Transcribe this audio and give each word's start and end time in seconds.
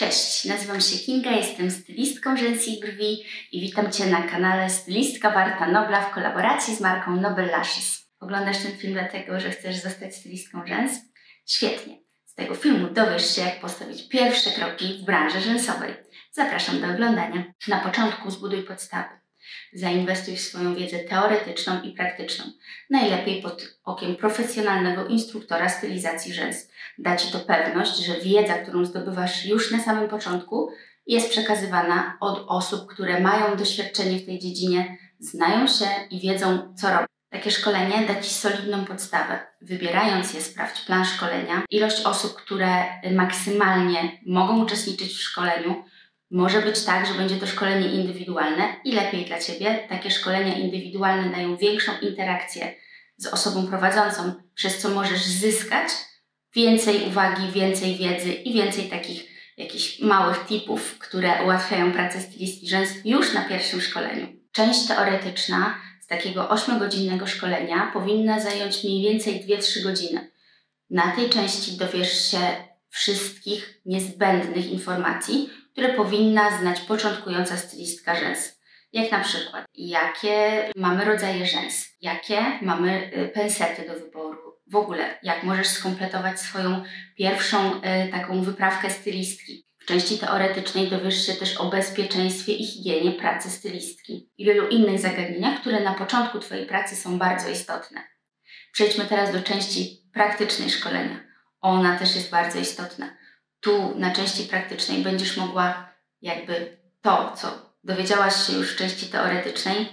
Cześć, 0.00 0.44
nazywam 0.44 0.80
się 0.80 0.98
Kinga, 0.98 1.30
jestem 1.30 1.70
stylistką 1.70 2.36
rzęs 2.36 2.68
i 2.68 2.80
brwi 2.80 3.24
i 3.52 3.60
witam 3.60 3.92
Cię 3.92 4.06
na 4.06 4.22
kanale 4.22 4.70
Stylistka 4.70 5.30
Warta 5.30 5.66
Nobla 5.66 6.02
w 6.02 6.14
kolaboracji 6.14 6.76
z 6.76 6.80
marką 6.80 7.16
Nobel 7.16 7.46
Lashes. 7.46 8.08
Oglądasz 8.20 8.58
ten 8.58 8.76
film 8.76 8.92
dlatego, 8.92 9.40
że 9.40 9.50
chcesz 9.50 9.76
zostać 9.76 10.16
stylistką 10.16 10.66
rzęs? 10.66 10.92
Świetnie. 11.46 11.98
Z 12.24 12.34
tego 12.34 12.54
filmu 12.54 12.88
dowiesz 12.88 13.34
się, 13.34 13.42
jak 13.42 13.60
postawić 13.60 14.08
pierwsze 14.08 14.50
kroki 14.50 14.98
w 15.02 15.04
branży 15.04 15.40
rzęsowej. 15.40 15.94
Zapraszam 16.32 16.80
do 16.80 16.86
oglądania. 16.86 17.44
Na 17.68 17.80
początku 17.80 18.30
zbuduj 18.30 18.62
podstawy. 18.62 19.20
Zainwestuj 19.72 20.36
w 20.36 20.40
swoją 20.40 20.74
wiedzę 20.74 20.98
teoretyczną 20.98 21.82
i 21.82 21.92
praktyczną. 21.92 22.44
Najlepiej 22.90 23.42
pod 23.42 23.78
okiem 23.84 24.16
profesjonalnego 24.16 25.06
instruktora 25.06 25.68
stylizacji 25.68 26.34
rzęs. 26.34 26.70
Da 26.98 27.16
Ci 27.16 27.32
to 27.32 27.38
pewność, 27.38 27.96
że 27.96 28.20
wiedza, 28.20 28.54
którą 28.54 28.84
zdobywasz 28.84 29.46
już 29.46 29.70
na 29.70 29.80
samym 29.80 30.08
początku, 30.08 30.70
jest 31.06 31.30
przekazywana 31.30 32.16
od 32.20 32.44
osób, 32.48 32.86
które 32.86 33.20
mają 33.20 33.56
doświadczenie 33.56 34.18
w 34.18 34.26
tej 34.26 34.38
dziedzinie, 34.38 34.98
znają 35.18 35.66
się 35.66 35.84
i 36.10 36.20
wiedzą, 36.20 36.74
co 36.74 36.90
robią. 36.90 37.06
Takie 37.30 37.50
szkolenie 37.50 38.06
da 38.06 38.22
Ci 38.22 38.30
solidną 38.30 38.84
podstawę. 38.84 39.38
Wybierając 39.60 40.34
je, 40.34 40.40
sprawdź 40.40 40.80
plan 40.80 41.04
szkolenia, 41.04 41.62
ilość 41.70 42.02
osób, 42.02 42.34
które 42.34 42.84
maksymalnie 43.12 44.20
mogą 44.26 44.64
uczestniczyć 44.64 45.12
w 45.12 45.22
szkoleniu, 45.22 45.84
może 46.30 46.62
być 46.62 46.84
tak, 46.84 47.06
że 47.06 47.14
będzie 47.14 47.36
to 47.36 47.46
szkolenie 47.46 47.88
indywidualne 47.92 48.76
i 48.84 48.92
lepiej 48.92 49.24
dla 49.24 49.38
Ciebie. 49.38 49.86
Takie 49.88 50.10
szkolenia 50.10 50.54
indywidualne 50.54 51.30
dają 51.30 51.56
większą 51.56 51.92
interakcję 52.02 52.74
z 53.16 53.26
osobą 53.26 53.66
prowadzącą, 53.66 54.34
przez 54.54 54.78
co 54.78 54.88
możesz 54.88 55.24
zyskać 55.24 55.88
więcej 56.54 57.08
uwagi, 57.08 57.52
więcej 57.52 57.96
wiedzy 57.96 58.32
i 58.32 58.52
więcej 58.52 58.88
takich 58.88 59.30
jakichś 59.56 60.00
małych 60.00 60.46
tipów, 60.46 60.98
które 60.98 61.44
ułatwiają 61.44 61.92
pracę 61.92 62.20
stylistki 62.20 62.68
rzęs 62.68 62.90
już 63.04 63.34
na 63.34 63.44
pierwszym 63.44 63.80
szkoleniu. 63.80 64.26
Część 64.52 64.86
teoretyczna 64.86 65.74
z 66.00 66.06
takiego 66.06 66.48
8-godzinnego 66.48 67.26
szkolenia 67.26 67.90
powinna 67.92 68.40
zająć 68.40 68.84
mniej 68.84 69.02
więcej 69.02 69.46
2-3 69.46 69.82
godziny. 69.82 70.30
Na 70.90 71.16
tej 71.16 71.30
części 71.30 71.76
dowiesz 71.76 72.30
się 72.30 72.38
wszystkich 72.88 73.80
niezbędnych 73.86 74.70
informacji, 74.70 75.50
które 75.72 75.88
powinna 75.94 76.58
znać 76.58 76.80
początkująca 76.80 77.56
stylistka 77.56 78.14
rzęs. 78.14 78.60
Jak 78.92 79.12
na 79.12 79.20
przykład, 79.20 79.66
jakie 79.74 80.70
mamy 80.76 81.04
rodzaje 81.04 81.46
rzęs, 81.46 81.86
jakie 82.00 82.42
mamy 82.62 83.10
y, 83.16 83.28
pensety 83.28 83.86
do 83.88 83.94
wyboru, 83.94 84.38
w 84.66 84.76
ogóle 84.76 85.18
jak 85.22 85.42
możesz 85.42 85.68
skompletować 85.68 86.40
swoją 86.40 86.82
pierwszą 87.16 87.76
y, 87.76 88.10
taką 88.10 88.42
wyprawkę 88.42 88.90
stylistki. 88.90 89.66
W 89.78 89.86
części 89.86 90.18
teoretycznej 90.18 90.88
dowiesz 90.88 91.26
się 91.26 91.32
też 91.32 91.56
o 91.56 91.70
bezpieczeństwie 91.70 92.52
i 92.52 92.66
higienie 92.66 93.12
pracy 93.12 93.50
stylistki 93.50 94.30
i 94.38 94.44
wielu 94.44 94.68
innych 94.68 94.98
zagadnieniach, 94.98 95.60
które 95.60 95.80
na 95.80 95.94
początku 95.94 96.38
Twojej 96.38 96.66
pracy 96.66 96.96
są 96.96 97.18
bardzo 97.18 97.48
istotne. 97.48 98.00
Przejdźmy 98.72 99.04
teraz 99.04 99.32
do 99.32 99.42
części 99.42 100.02
praktycznej 100.12 100.70
szkolenia. 100.70 101.20
Ona 101.60 101.98
też 101.98 102.14
jest 102.14 102.30
bardzo 102.30 102.58
istotna 102.58 103.19
tu 103.60 103.98
na 103.98 104.12
części 104.12 104.44
praktycznej 104.44 105.02
będziesz 105.02 105.36
mogła 105.36 105.92
jakby 106.22 106.76
to, 107.02 107.32
co 107.36 107.70
dowiedziałaś 107.84 108.46
się 108.46 108.52
już 108.52 108.72
w 108.72 108.76
części 108.76 109.06
teoretycznej, 109.06 109.88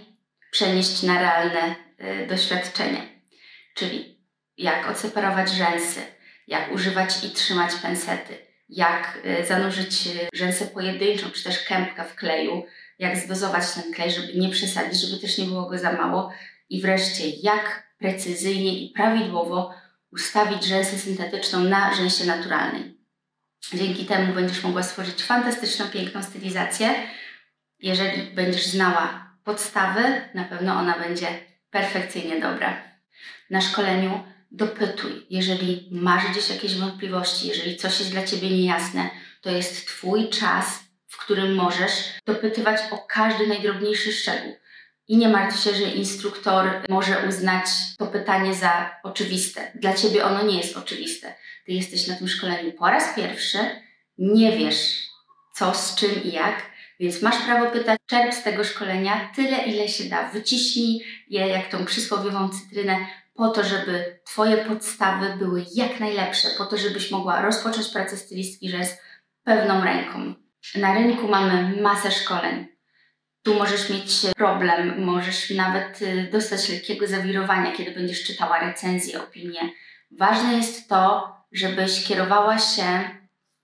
przenieść 0.51 1.03
na 1.03 1.19
realne 1.19 1.75
y, 2.23 2.27
doświadczenie. 2.27 3.01
Czyli 3.75 4.21
jak 4.57 4.89
odseparować 4.89 5.49
rzęsy, 5.49 6.01
jak 6.47 6.71
używać 6.71 7.23
i 7.23 7.29
trzymać 7.29 7.75
pensety, 7.75 8.37
jak 8.69 9.19
y, 9.41 9.45
zanurzyć 9.45 10.07
y, 10.07 10.29
rzęsę 10.33 10.65
pojedynczą, 10.65 11.29
czy 11.29 11.43
też 11.43 11.63
kępkę 11.63 12.03
w 12.05 12.15
kleju, 12.15 12.65
jak 12.99 13.17
zdozować 13.17 13.71
ten 13.71 13.93
klej, 13.93 14.11
żeby 14.11 14.33
nie 14.35 14.49
przesadzić, 14.49 15.01
żeby 15.01 15.21
też 15.21 15.37
nie 15.37 15.45
było 15.45 15.69
go 15.69 15.77
za 15.77 15.93
mało 15.93 16.31
i 16.69 16.81
wreszcie 16.81 17.29
jak 17.29 17.87
precyzyjnie 17.99 18.79
i 18.79 18.89
prawidłowo 18.89 19.73
ustawić 20.11 20.63
rzęsę 20.63 20.97
syntetyczną 20.97 21.59
na 21.59 21.93
rzęsie 21.93 22.25
naturalnej. 22.25 22.96
Dzięki 23.73 24.05
temu 24.05 24.33
będziesz 24.33 24.63
mogła 24.63 24.83
stworzyć 24.83 25.23
fantastyczną, 25.23 25.87
piękną 25.87 26.23
stylizację. 26.23 26.95
Jeżeli 27.79 28.21
będziesz 28.23 28.65
znała 28.65 29.33
podstawy, 29.43 30.21
na 30.33 30.43
pewno 30.43 30.73
ona 30.73 30.99
będzie 30.99 31.27
perfekcyjnie 31.69 32.39
dobra. 32.39 32.83
Na 33.49 33.61
szkoleniu 33.61 34.23
dopytuj. 34.51 35.25
Jeżeli 35.29 35.89
masz 35.91 36.31
gdzieś 36.31 36.49
jakieś 36.49 36.75
wątpliwości, 36.75 37.47
jeżeli 37.47 37.77
coś 37.77 37.99
jest 37.99 38.11
dla 38.11 38.23
Ciebie 38.23 38.49
niejasne, 38.49 39.09
to 39.41 39.49
jest 39.49 39.87
Twój 39.87 40.29
czas, 40.29 40.79
w 41.07 41.17
którym 41.17 41.55
możesz 41.55 41.91
dopytywać 42.25 42.81
o 42.91 42.97
każdy 42.97 43.47
najdrobniejszy 43.47 44.13
szczegół. 44.13 44.55
I 45.07 45.17
nie 45.17 45.29
martw 45.29 45.63
się, 45.63 45.75
że 45.75 45.83
instruktor 45.83 46.81
może 46.89 47.27
uznać 47.29 47.65
to 47.97 48.07
pytanie 48.07 48.55
za 48.55 48.99
oczywiste. 49.03 49.71
Dla 49.75 49.93
Ciebie 49.93 50.25
ono 50.25 50.43
nie 50.43 50.57
jest 50.57 50.77
oczywiste. 50.77 51.35
Ty 51.65 51.71
jesteś 51.71 52.07
na 52.07 52.15
tym 52.15 52.27
szkoleniu 52.27 52.71
po 52.71 52.87
raz 52.87 53.15
pierwszy, 53.15 53.57
nie 54.17 54.57
wiesz 54.57 55.07
co, 55.53 55.73
z 55.73 55.95
czym 55.95 56.23
i 56.23 56.31
jak, 56.31 56.61
więc 56.99 57.21
masz 57.21 57.37
prawo 57.37 57.71
pytać, 57.71 57.99
czerp 58.05 58.33
z 58.33 58.43
tego 58.43 58.63
szkolenia 58.63 59.31
tyle, 59.35 59.57
ile 59.57 59.87
się 59.87 60.03
da. 60.03 60.29
Wyciśnij 60.29 61.05
je 61.29 61.47
jak 61.47 61.69
tą 61.69 61.85
przysłowiową 61.85 62.49
cytrynę 62.49 62.97
po 63.33 63.49
to, 63.49 63.63
żeby 63.63 64.19
Twoje 64.25 64.57
podstawy 64.57 65.33
były 65.39 65.65
jak 65.75 65.99
najlepsze, 65.99 66.47
po 66.57 66.65
to, 66.65 66.77
żebyś 66.77 67.11
mogła 67.11 67.41
rozpocząć 67.41 67.87
pracę 67.87 68.17
stylistki 68.17 68.69
rzęs 68.69 68.89
pewną 69.43 69.83
ręką. 69.83 70.33
Na 70.75 70.93
rynku 70.93 71.27
mamy 71.27 71.81
masę 71.81 72.11
szkoleń. 72.11 72.76
Tu 73.47 73.53
możesz 73.53 73.89
mieć 73.89 74.11
problem, 74.35 75.03
możesz 75.03 75.49
nawet 75.49 76.01
y, 76.01 76.29
dostać 76.31 76.69
lekkiego 76.69 77.07
zawirowania, 77.07 77.71
kiedy 77.71 77.91
będziesz 77.91 78.23
czytała 78.23 78.59
recenzje, 78.59 79.23
opinie. 79.23 79.59
Ważne 80.11 80.53
jest 80.53 80.89
to, 80.89 81.33
żebyś 81.51 82.07
kierowała 82.07 82.59
się 82.59 83.09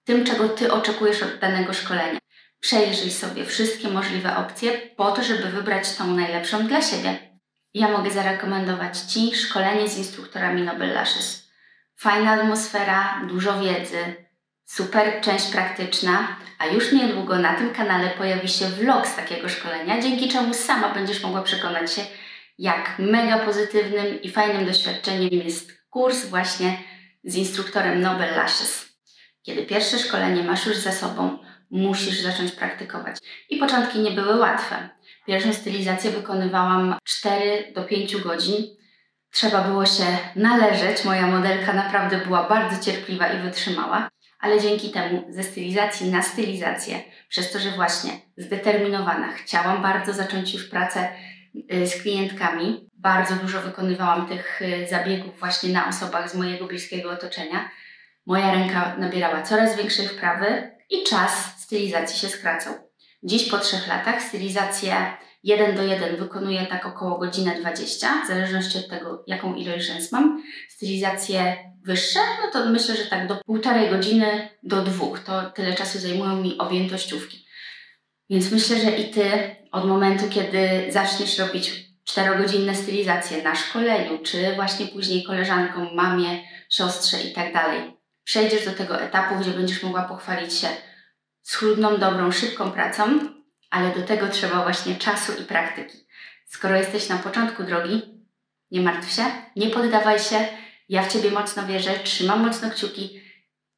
tym, 0.03 0.25
czego 0.25 0.49
Ty 0.49 0.73
oczekujesz 0.73 1.23
od 1.23 1.39
danego 1.39 1.73
szkolenia. 1.73 2.19
Przejrzyj 2.59 3.11
sobie 3.11 3.45
wszystkie 3.45 3.87
możliwe 3.87 4.37
opcje 4.37 4.71
po 4.71 5.11
to, 5.11 5.23
żeby 5.23 5.43
wybrać 5.43 5.95
tą 5.95 6.07
najlepszą 6.07 6.67
dla 6.67 6.81
siebie. 6.81 7.39
Ja 7.73 7.87
mogę 7.87 8.11
zarekomendować 8.11 8.99
Ci 8.99 9.35
szkolenie 9.35 9.89
z 9.89 9.97
instruktorami 9.97 10.61
Nobel 10.61 10.93
Lashes. 10.93 11.49
Fajna 11.95 12.31
atmosfera, 12.31 13.21
dużo 13.27 13.59
wiedzy, 13.59 14.22
super 14.65 15.21
część 15.21 15.51
praktyczna, 15.51 16.35
a 16.59 16.65
już 16.67 16.91
niedługo 16.91 17.37
na 17.37 17.53
tym 17.53 17.73
kanale 17.73 18.09
pojawi 18.09 18.47
się 18.47 18.65
vlog 18.65 19.07
z 19.07 19.15
takiego 19.15 19.49
szkolenia, 19.49 20.01
dzięki 20.01 20.29
czemu 20.29 20.53
sama 20.53 20.93
będziesz 20.93 21.23
mogła 21.23 21.41
przekonać 21.41 21.93
się, 21.93 22.01
jak 22.57 22.99
mega 22.99 23.39
pozytywnym 23.39 24.21
i 24.21 24.31
fajnym 24.31 24.65
doświadczeniem 24.65 25.29
jest 25.31 25.71
kurs 25.89 26.25
właśnie 26.25 26.77
z 27.23 27.35
instruktorem 27.35 28.01
Nobel 28.01 28.35
Lashes. 28.35 28.85
Kiedy 29.41 29.65
pierwsze 29.65 29.99
szkolenie 29.99 30.43
masz 30.43 30.65
już 30.65 30.77
za 30.77 30.91
sobą, 30.91 31.39
musisz 31.71 32.19
zacząć 32.19 32.51
praktykować. 32.51 33.17
I 33.49 33.57
początki 33.57 33.99
nie 33.99 34.11
były 34.11 34.39
łatwe. 34.39 34.89
Pierwszą 35.27 35.53
stylizację 35.53 36.11
wykonywałam 36.11 36.95
4 37.03 37.71
do 37.75 37.83
5 37.83 38.17
godzin. 38.17 38.55
Trzeba 39.31 39.61
było 39.61 39.85
się 39.85 40.05
należeć. 40.35 41.05
Moja 41.05 41.27
modelka 41.27 41.73
naprawdę 41.73 42.17
była 42.17 42.49
bardzo 42.49 42.85
cierpliwa 42.85 43.27
i 43.27 43.41
wytrzymała, 43.41 44.09
ale 44.43 44.61
dzięki 44.61 44.91
temu 44.91 45.23
ze 45.29 45.43
stylizacji 45.43 46.11
na 46.11 46.23
stylizację, 46.23 47.01
przez 47.29 47.51
to, 47.51 47.59
że 47.59 47.71
właśnie 47.71 48.11
zdeterminowana, 48.37 49.33
chciałam 49.33 49.81
bardzo 49.81 50.13
zacząć 50.13 50.53
już 50.53 50.69
pracę 50.69 51.09
y, 51.73 51.87
z 51.87 52.01
klientkami, 52.01 52.89
bardzo 52.93 53.35
dużo 53.35 53.61
wykonywałam 53.61 54.27
tych 54.27 54.61
y, 54.61 54.87
zabiegów 54.89 55.39
właśnie 55.39 55.73
na 55.73 55.89
osobach 55.89 56.29
z 56.29 56.35
mojego 56.35 56.67
bliskiego 56.67 57.11
otoczenia. 57.11 57.69
Moja 58.25 58.51
ręka 58.51 58.95
nabierała 58.97 59.41
coraz 59.41 59.77
większej 59.77 60.07
wprawy 60.07 60.71
i 60.89 61.03
czas 61.03 61.61
stylizacji 61.61 62.19
się 62.19 62.29
skracał. 62.29 62.73
Dziś 63.23 63.49
po 63.51 63.57
trzech 63.57 63.87
latach 63.87 64.21
stylizację 64.21 64.95
1 65.43 65.75
do 65.75 65.83
1 65.83 66.17
wykonuję 66.17 66.65
tak 66.65 66.85
około 66.85 67.17
godzinę 67.17 67.59
20, 67.59 68.23
w 68.25 68.27
zależności 68.27 68.77
od 68.77 68.87
tego, 68.87 69.23
jaką 69.27 69.55
ilość 69.55 69.85
rzęs 69.85 70.11
mam. 70.11 70.43
Stylizacje 70.69 71.57
wyższe, 71.83 72.19
no 72.41 72.51
to 72.51 72.69
myślę, 72.69 72.95
że 72.95 73.05
tak 73.05 73.27
do 73.27 73.35
półtorej 73.45 73.89
godziny 73.89 74.49
do 74.63 74.81
dwóch. 74.81 75.19
To 75.19 75.51
tyle 75.51 75.73
czasu 75.73 75.99
zajmują 75.99 76.35
mi 76.35 76.57
objętościówki. 76.57 77.45
Więc 78.29 78.51
myślę, 78.51 78.79
że 78.79 78.91
i 78.91 79.11
Ty 79.11 79.55
od 79.71 79.85
momentu, 79.85 80.25
kiedy 80.29 80.87
zaczniesz 80.89 81.39
robić 81.39 81.93
czterogodzinne 82.03 82.75
stylizacje 82.75 83.43
na 83.43 83.55
szkoleniu, 83.55 84.17
czy 84.17 84.55
właśnie 84.55 84.87
później 84.87 85.23
koleżankom, 85.23 85.95
mamie, 85.95 86.43
siostrze 86.69 87.23
i 87.23 87.33
tak 87.33 87.53
dalej. 87.53 87.93
Przejdziesz 88.23 88.65
do 88.65 88.71
tego 88.71 89.01
etapu, 89.01 89.35
gdzie 89.39 89.51
będziesz 89.51 89.83
mogła 89.83 90.01
pochwalić 90.01 90.53
się 90.53 90.67
schludną, 91.41 91.97
dobrą, 91.97 92.31
szybką 92.31 92.71
pracą, 92.71 93.32
ale 93.73 93.91
do 93.91 94.01
tego 94.01 94.27
trzeba 94.27 94.63
właśnie 94.63 94.95
czasu 94.95 95.31
i 95.41 95.45
praktyki. 95.45 95.97
Skoro 96.45 96.75
jesteś 96.75 97.09
na 97.09 97.17
początku 97.17 97.63
drogi, 97.63 98.01
nie 98.71 98.81
martw 98.81 99.11
się, 99.11 99.23
nie 99.55 99.69
poddawaj 99.69 100.19
się, 100.19 100.35
ja 100.89 101.03
w 101.03 101.13
Ciebie 101.13 101.31
mocno 101.31 101.65
wierzę, 101.65 101.91
trzymam 102.03 102.45
mocno 102.45 102.69
kciuki, 102.69 103.21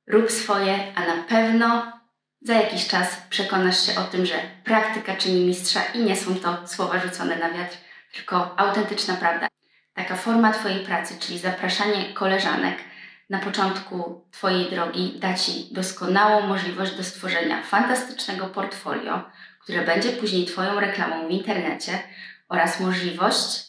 rób 0.08 0.32
swoje, 0.32 0.94
a 0.96 1.06
na 1.06 1.24
pewno 1.24 1.94
Za 2.42 2.54
jakiś 2.54 2.88
czas 2.88 3.22
przekonasz 3.30 3.86
się 3.86 4.00
o 4.00 4.04
tym, 4.04 4.26
że 4.26 4.36
praktyka 4.64 5.16
czyni 5.16 5.46
mistrza 5.46 5.82
i 5.94 6.00
nie 6.00 6.16
są 6.16 6.36
to 6.36 6.68
słowa 6.68 7.00
rzucone 7.00 7.36
na 7.36 7.50
wiatr, 7.50 7.78
tylko 8.14 8.60
autentyczna 8.60 9.16
prawda. 9.16 9.48
Taka 9.94 10.16
forma 10.16 10.54
Twojej 10.54 10.86
pracy, 10.86 11.16
czyli 11.20 11.40
zapraszanie 11.40 12.14
koleżanek 12.14 12.78
na 13.30 13.40
początku 13.40 14.28
Twojej 14.32 14.70
drogi, 14.70 15.20
da 15.20 15.34
Ci 15.34 15.74
doskonałą 15.74 16.48
możliwość 16.48 16.96
do 16.96 17.04
stworzenia 17.04 17.64
fantastycznego 17.64 18.46
portfolio, 18.46 19.24
które 19.66 19.82
będzie 19.82 20.10
później 20.10 20.46
Twoją 20.46 20.80
reklamą 20.80 21.28
w 21.28 21.32
internecie 21.32 22.00
oraz 22.50 22.80
możliwość 22.80 23.66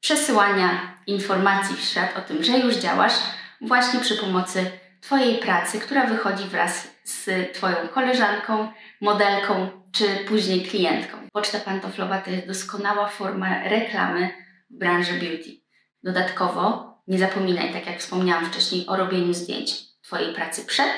przesyłania 0.00 0.98
informacji 1.06 1.76
w 1.76 1.80
świat 1.80 2.18
o 2.18 2.20
tym, 2.20 2.44
że 2.44 2.58
już 2.58 2.76
działasz 2.76 3.12
właśnie 3.60 4.00
przy 4.00 4.16
pomocy 4.16 4.70
Twojej 5.00 5.38
pracy, 5.38 5.80
która 5.80 6.06
wychodzi 6.06 6.44
wraz 6.44 6.88
z 7.04 7.52
Twoją 7.54 7.76
koleżanką, 7.88 8.72
modelką 9.00 9.70
czy 9.92 10.04
później 10.28 10.62
klientką. 10.62 11.16
Poczta 11.32 11.60
pantoflowa 11.60 12.18
to 12.18 12.30
jest 12.30 12.46
doskonała 12.46 13.08
forma 13.08 13.62
reklamy 13.62 14.30
w 14.70 14.78
branży 14.78 15.12
beauty. 15.12 15.50
Dodatkowo 16.02 16.94
nie 17.08 17.18
zapominaj, 17.18 17.72
tak 17.72 17.86
jak 17.86 17.98
wspomniałam 17.98 18.46
wcześniej, 18.46 18.86
o 18.86 18.96
robieniu 18.96 19.34
zdjęć 19.34 19.82
Twojej 20.02 20.34
pracy 20.34 20.64
przed 20.64 20.92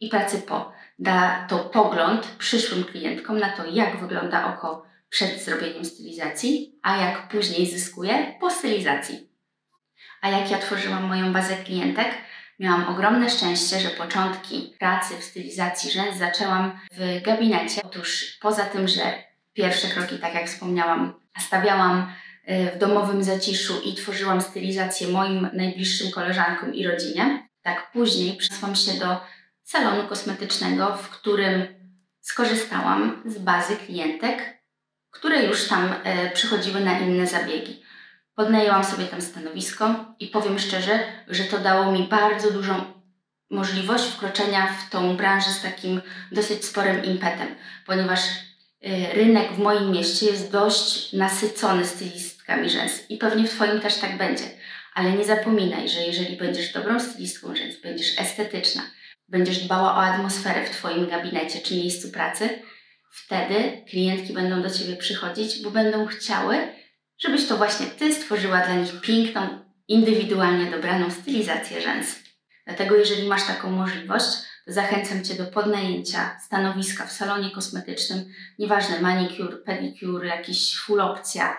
i 0.00 0.08
pracy 0.08 0.38
po. 0.38 0.72
Da 1.02 1.46
to 1.48 1.58
pogląd 1.58 2.26
przyszłym 2.26 2.84
klientkom 2.84 3.38
na 3.38 3.56
to, 3.56 3.66
jak 3.66 4.00
wygląda 4.00 4.54
oko 4.54 4.86
przed 5.08 5.42
zrobieniem 5.42 5.84
stylizacji, 5.84 6.78
a 6.82 6.96
jak 6.96 7.28
później 7.28 7.70
zyskuje 7.70 8.34
po 8.40 8.50
stylizacji. 8.50 9.28
A 10.20 10.28
jak 10.28 10.50
ja 10.50 10.58
tworzyłam 10.58 11.04
moją 11.04 11.32
bazę 11.32 11.56
klientek, 11.56 12.08
miałam 12.58 12.88
ogromne 12.88 13.30
szczęście, 13.30 13.80
że 13.80 13.88
początki 13.88 14.74
pracy 14.78 15.14
w 15.16 15.24
stylizacji 15.24 15.90
rzęs 15.90 16.16
zaczęłam 16.16 16.80
w 16.92 17.22
gabinecie. 17.22 17.80
Otóż 17.84 18.38
poza 18.40 18.64
tym, 18.64 18.88
że 18.88 19.02
pierwsze 19.52 19.88
kroki, 19.88 20.18
tak 20.18 20.34
jak 20.34 20.46
wspomniałam, 20.46 21.14
stawiałam 21.38 22.12
y, 22.50 22.70
w 22.74 22.78
domowym 22.78 23.24
zaciszu 23.24 23.80
i 23.84 23.94
tworzyłam 23.94 24.40
stylizację 24.40 25.08
moim 25.08 25.50
najbliższym 25.52 26.10
koleżankom 26.10 26.74
i 26.74 26.86
rodzinie, 26.86 27.48
tak 27.62 27.92
później 27.92 28.36
przeszłam 28.36 28.76
się 28.76 28.92
do 28.92 29.20
salonu 29.72 30.08
kosmetycznego, 30.08 30.96
w 30.96 31.08
którym 31.08 31.66
skorzystałam 32.20 33.22
z 33.26 33.38
bazy 33.38 33.76
klientek, 33.76 34.62
które 35.10 35.44
już 35.44 35.68
tam 35.68 35.94
e, 36.04 36.30
przychodziły 36.30 36.80
na 36.80 36.98
inne 36.98 37.26
zabiegi. 37.26 37.82
Podnajęłam 38.34 38.84
sobie 38.84 39.04
tam 39.04 39.22
stanowisko 39.22 40.14
i 40.18 40.26
powiem 40.26 40.58
szczerze, 40.58 40.98
że 41.28 41.44
to 41.44 41.58
dało 41.58 41.92
mi 41.92 42.08
bardzo 42.08 42.50
dużą 42.50 42.84
możliwość 43.50 44.04
wkroczenia 44.04 44.66
w 44.72 44.90
tą 44.90 45.16
branżę 45.16 45.50
z 45.50 45.62
takim 45.62 46.00
dosyć 46.32 46.64
sporym 46.64 47.04
impetem, 47.04 47.48
ponieważ 47.86 48.20
e, 48.20 49.14
rynek 49.14 49.52
w 49.52 49.58
moim 49.58 49.90
mieście 49.90 50.26
jest 50.26 50.50
dość 50.50 51.12
nasycony 51.12 51.86
stylistkami 51.86 52.70
rzęs 52.70 53.10
i 53.10 53.16
pewnie 53.16 53.48
w 53.48 53.50
Twoim 53.50 53.80
też 53.80 53.98
tak 53.98 54.18
będzie. 54.18 54.44
Ale 54.94 55.12
nie 55.12 55.24
zapominaj, 55.24 55.88
że 55.88 56.00
jeżeli 56.00 56.36
będziesz 56.36 56.72
dobrą 56.72 57.00
stylistką 57.00 57.56
rzęs, 57.56 57.80
będziesz 57.80 58.18
estetyczna, 58.18 58.82
będziesz 59.32 59.58
dbała 59.58 59.94
o 59.94 60.02
atmosferę 60.02 60.66
w 60.66 60.70
Twoim 60.70 61.08
gabinecie 61.08 61.60
czy 61.60 61.74
miejscu 61.74 62.10
pracy, 62.10 62.48
wtedy 63.12 63.84
klientki 63.88 64.32
będą 64.32 64.62
do 64.62 64.70
Ciebie 64.70 64.96
przychodzić, 64.96 65.62
bo 65.62 65.70
będą 65.70 66.06
chciały, 66.06 66.56
żebyś 67.18 67.46
to 67.46 67.56
właśnie 67.56 67.86
Ty 67.86 68.14
stworzyła 68.14 68.60
dla 68.66 68.74
nich 68.74 69.00
piękną, 69.00 69.40
indywidualnie 69.88 70.70
dobraną 70.70 71.10
stylizację 71.10 71.80
rzęs. 71.80 72.18
Dlatego 72.66 72.96
jeżeli 72.96 73.28
masz 73.28 73.46
taką 73.46 73.70
możliwość, 73.70 74.26
to 74.66 74.72
zachęcam 74.72 75.24
Cię 75.24 75.34
do 75.34 75.46
podnajęcia 75.46 76.38
stanowiska 76.44 77.06
w 77.06 77.12
salonie 77.12 77.50
kosmetycznym, 77.50 78.24
nieważne 78.58 79.00
manicure, 79.00 79.56
pedicure, 79.56 80.28
jakiś 80.28 80.78
full 80.78 81.00
opcja, 81.00 81.56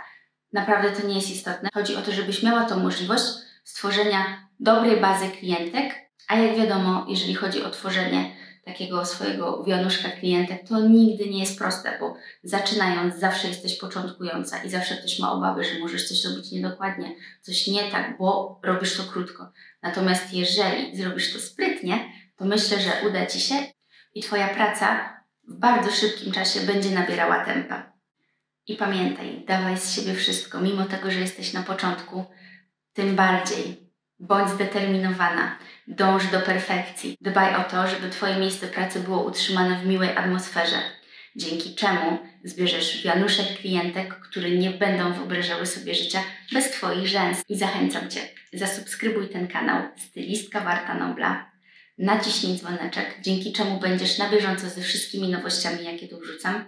naprawdę 0.53 0.91
to 0.91 1.07
nie 1.07 1.15
jest 1.15 1.29
istotne. 1.29 1.69
Chodzi 1.73 1.95
o 1.95 2.01
to, 2.01 2.11
żebyś 2.11 2.43
miała 2.43 2.65
tą 2.65 2.79
możliwość 2.79 3.23
stworzenia 3.63 4.47
dobrej 4.59 5.01
bazy 5.01 5.29
klientek, 5.29 6.02
a 6.27 6.37
jak 6.37 6.57
wiadomo, 6.57 7.05
jeżeli 7.09 7.35
chodzi 7.35 7.63
o 7.63 7.69
tworzenie 7.69 8.35
takiego 8.65 9.05
swojego 9.05 9.63
wianuszka 9.63 10.09
klientek, 10.09 10.67
to 10.67 10.87
nigdy 10.87 11.29
nie 11.29 11.39
jest 11.39 11.57
proste, 11.57 11.97
bo 11.99 12.15
zaczynając 12.43 13.15
zawsze 13.15 13.47
jesteś 13.47 13.77
początkująca 13.77 14.63
i 14.63 14.69
zawsze 14.69 14.97
ktoś 14.97 15.19
ma 15.19 15.31
obawy, 15.31 15.63
że 15.63 15.79
możesz 15.79 16.07
coś 16.07 16.25
robić 16.25 16.51
niedokładnie, 16.51 17.15
coś 17.41 17.67
nie 17.67 17.91
tak, 17.91 18.17
bo 18.17 18.59
robisz 18.63 18.97
to 18.97 19.03
krótko. 19.03 19.51
Natomiast 19.81 20.33
jeżeli 20.33 20.97
zrobisz 20.97 21.33
to 21.33 21.39
sprytnie, 21.39 22.11
to 22.35 22.45
myślę, 22.45 22.81
że 22.81 23.09
uda 23.09 23.25
Ci 23.25 23.41
się 23.41 23.55
i 24.15 24.21
Twoja 24.21 24.47
praca 24.47 25.17
w 25.47 25.59
bardzo 25.59 25.91
szybkim 25.91 26.31
czasie 26.31 26.59
będzie 26.59 26.91
nabierała 26.91 27.45
tempa. 27.45 27.93
I 28.67 28.75
pamiętaj, 28.75 29.45
dawaj 29.47 29.77
z 29.77 29.95
siebie 29.95 30.13
wszystko, 30.13 30.61
mimo 30.61 30.85
tego, 30.85 31.11
że 31.11 31.19
jesteś 31.19 31.53
na 31.53 31.63
początku, 31.63 32.25
tym 32.93 33.15
bardziej 33.15 33.82
bądź 34.27 34.49
zdeterminowana. 34.49 35.57
Dąż 35.87 36.27
do 36.27 36.39
perfekcji. 36.39 37.17
Dbaj 37.21 37.55
o 37.55 37.63
to, 37.63 37.87
żeby 37.87 38.09
Twoje 38.09 38.35
miejsce 38.35 38.67
pracy 38.67 38.99
było 38.99 39.23
utrzymane 39.23 39.79
w 39.79 39.85
miłej 39.85 40.17
atmosferze, 40.17 40.75
dzięki 41.35 41.75
czemu 41.75 42.19
zbierzesz 42.43 43.03
wianuszek 43.03 43.47
klientek, 43.57 44.19
które 44.19 44.49
nie 44.51 44.71
będą 44.71 45.13
wyobrażały 45.13 45.65
sobie 45.65 45.95
życia 45.95 46.19
bez 46.53 46.71
Twoich 46.71 47.07
rzęs. 47.07 47.41
I 47.49 47.57
zachęcam 47.57 48.09
Cię, 48.09 48.21
zasubskrybuj 48.53 49.29
ten 49.29 49.47
kanał 49.47 49.81
Stylistka 49.97 50.61
Warta 50.61 50.93
Nobla, 50.93 51.51
naciśnij 51.97 52.57
dzwoneczek, 52.57 53.17
dzięki 53.21 53.53
czemu 53.53 53.79
będziesz 53.79 54.17
na 54.17 54.29
bieżąco 54.29 54.69
ze 54.69 54.81
wszystkimi 54.81 55.29
nowościami, 55.29 55.83
jakie 55.83 56.07
tu 56.07 56.19
wrzucam, 56.19 56.65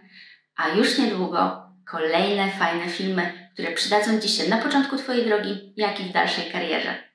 a 0.55 0.69
już 0.69 0.97
niedługo 0.97 1.63
kolejne 1.91 2.51
fajne 2.51 2.89
filmy, 2.89 3.49
które 3.53 3.71
przydadzą 3.71 4.19
Ci 4.19 4.29
się 4.29 4.49
na 4.49 4.57
początku 4.57 4.97
Twojej 4.97 5.25
drogi, 5.25 5.73
jak 5.77 5.99
i 5.99 6.03
w 6.03 6.11
dalszej 6.11 6.51
karierze. 6.51 7.14